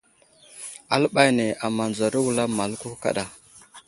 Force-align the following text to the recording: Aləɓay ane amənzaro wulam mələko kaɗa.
Aləɓay 0.93 1.27
ane 1.31 1.45
amənzaro 1.65 2.19
wulam 2.25 2.51
mələko 2.57 2.89
kaɗa. 3.03 3.23